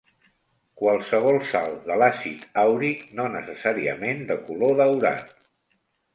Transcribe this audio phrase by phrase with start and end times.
[0.83, 5.33] Qualsevol sal de l'àcid àuric, no necessàriament de color daurat.